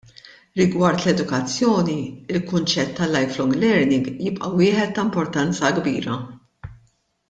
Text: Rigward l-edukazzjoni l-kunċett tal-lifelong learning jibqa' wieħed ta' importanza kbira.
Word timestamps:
Rigward 0.59 1.03
l-edukazzjoni 1.03 1.97
l-kunċett 2.39 2.97
tal-lifelong 3.01 3.55
learning 3.67 4.11
jibqa' 4.29 4.53
wieħed 4.59 4.97
ta' 4.99 5.09
importanza 5.11 5.75
kbira. 5.81 6.21